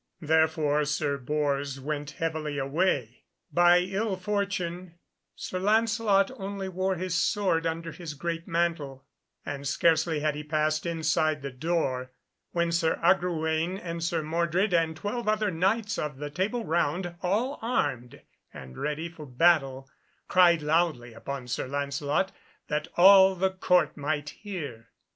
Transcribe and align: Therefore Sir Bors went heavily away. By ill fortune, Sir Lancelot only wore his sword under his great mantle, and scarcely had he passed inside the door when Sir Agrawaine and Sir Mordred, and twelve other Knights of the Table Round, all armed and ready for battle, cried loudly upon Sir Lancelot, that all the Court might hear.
Therefore 0.21 0.83
Sir 0.85 1.19
Bors 1.19 1.79
went 1.79 2.09
heavily 2.17 2.57
away. 2.57 3.25
By 3.51 3.81
ill 3.81 4.15
fortune, 4.17 4.95
Sir 5.35 5.59
Lancelot 5.59 6.31
only 6.39 6.67
wore 6.67 6.95
his 6.95 7.13
sword 7.13 7.67
under 7.67 7.91
his 7.91 8.15
great 8.15 8.47
mantle, 8.47 9.05
and 9.45 9.67
scarcely 9.67 10.21
had 10.21 10.33
he 10.33 10.43
passed 10.43 10.87
inside 10.87 11.43
the 11.43 11.51
door 11.51 12.11
when 12.49 12.71
Sir 12.71 12.99
Agrawaine 13.03 13.77
and 13.77 14.03
Sir 14.03 14.23
Mordred, 14.23 14.73
and 14.73 14.97
twelve 14.97 15.27
other 15.27 15.51
Knights 15.51 15.99
of 15.99 16.17
the 16.17 16.31
Table 16.31 16.65
Round, 16.65 17.13
all 17.21 17.59
armed 17.61 18.19
and 18.51 18.79
ready 18.79 19.07
for 19.07 19.27
battle, 19.27 19.87
cried 20.27 20.63
loudly 20.63 21.13
upon 21.13 21.47
Sir 21.47 21.67
Lancelot, 21.67 22.31
that 22.69 22.87
all 22.97 23.35
the 23.35 23.51
Court 23.51 23.95
might 23.95 24.29
hear. 24.31 24.89